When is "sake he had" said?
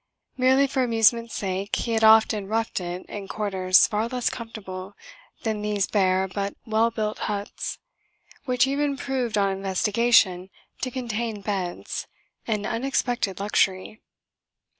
1.35-2.03